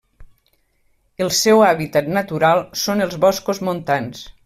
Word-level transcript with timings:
El 1.25 1.29
seu 1.41 1.61
hàbitat 1.67 2.11
natural 2.17 2.65
són 2.87 3.07
els 3.09 3.23
boscos 3.27 3.67
montans. 3.71 4.29